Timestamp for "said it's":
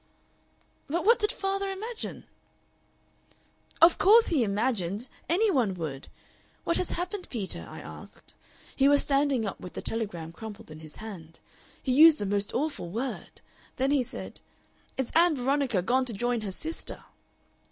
14.01-15.11